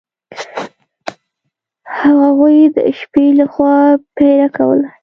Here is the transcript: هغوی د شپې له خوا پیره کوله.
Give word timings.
هغوی 1.99 2.57
د 2.75 2.77
شپې 2.99 3.25
له 3.39 3.45
خوا 3.53 3.77
پیره 4.15 4.47
کوله. 4.57 4.89